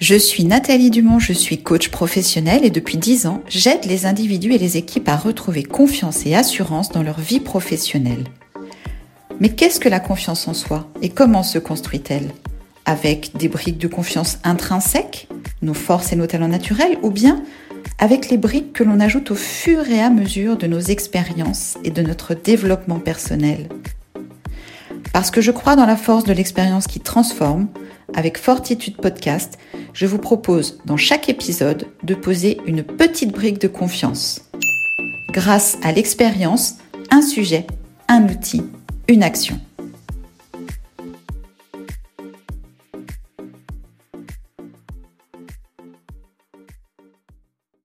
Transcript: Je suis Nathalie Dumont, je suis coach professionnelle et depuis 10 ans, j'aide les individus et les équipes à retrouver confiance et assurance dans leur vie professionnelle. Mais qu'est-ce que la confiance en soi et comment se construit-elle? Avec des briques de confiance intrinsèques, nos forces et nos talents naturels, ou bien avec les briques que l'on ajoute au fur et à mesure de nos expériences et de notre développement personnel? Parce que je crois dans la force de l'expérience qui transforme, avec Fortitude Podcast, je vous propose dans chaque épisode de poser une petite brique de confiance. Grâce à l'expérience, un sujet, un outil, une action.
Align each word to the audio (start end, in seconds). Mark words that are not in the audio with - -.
Je 0.00 0.14
suis 0.14 0.44
Nathalie 0.44 0.90
Dumont, 0.90 1.18
je 1.18 1.34
suis 1.34 1.62
coach 1.62 1.90
professionnelle 1.90 2.64
et 2.64 2.70
depuis 2.70 2.96
10 2.96 3.26
ans, 3.26 3.42
j'aide 3.48 3.84
les 3.84 4.06
individus 4.06 4.54
et 4.54 4.58
les 4.58 4.78
équipes 4.78 5.10
à 5.10 5.16
retrouver 5.16 5.62
confiance 5.62 6.24
et 6.24 6.34
assurance 6.34 6.88
dans 6.88 7.02
leur 7.02 7.20
vie 7.20 7.38
professionnelle. 7.38 8.24
Mais 9.40 9.50
qu'est-ce 9.50 9.78
que 9.78 9.90
la 9.90 10.00
confiance 10.00 10.48
en 10.48 10.54
soi 10.54 10.88
et 11.02 11.10
comment 11.10 11.42
se 11.42 11.58
construit-elle? 11.58 12.30
Avec 12.86 13.36
des 13.36 13.48
briques 13.48 13.76
de 13.76 13.88
confiance 13.88 14.38
intrinsèques, 14.42 15.28
nos 15.60 15.74
forces 15.74 16.14
et 16.14 16.16
nos 16.16 16.26
talents 16.26 16.48
naturels, 16.48 16.96
ou 17.02 17.10
bien 17.10 17.42
avec 17.98 18.30
les 18.30 18.38
briques 18.38 18.72
que 18.72 18.84
l'on 18.84 19.00
ajoute 19.00 19.30
au 19.30 19.36
fur 19.36 19.86
et 19.90 20.00
à 20.00 20.08
mesure 20.08 20.56
de 20.56 20.66
nos 20.66 20.80
expériences 20.80 21.76
et 21.84 21.90
de 21.90 22.00
notre 22.00 22.32
développement 22.32 23.00
personnel? 23.00 23.68
Parce 25.12 25.30
que 25.30 25.42
je 25.42 25.50
crois 25.50 25.76
dans 25.76 25.86
la 25.86 25.96
force 25.96 26.24
de 26.24 26.32
l'expérience 26.32 26.86
qui 26.86 27.00
transforme, 27.00 27.68
avec 28.14 28.38
Fortitude 28.38 28.96
Podcast, 28.96 29.58
je 29.92 30.06
vous 30.06 30.18
propose 30.18 30.78
dans 30.84 30.96
chaque 30.96 31.28
épisode 31.28 31.86
de 32.02 32.14
poser 32.14 32.58
une 32.66 32.82
petite 32.82 33.32
brique 33.32 33.60
de 33.60 33.68
confiance. 33.68 34.42
Grâce 35.30 35.78
à 35.82 35.92
l'expérience, 35.92 36.76
un 37.10 37.22
sujet, 37.22 37.66
un 38.08 38.24
outil, 38.24 38.62
une 39.08 39.22
action. 39.22 39.58